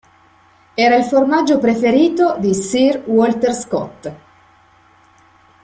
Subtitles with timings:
[0.75, 4.11] Era il formaggio preferito di Sir Walter Scott.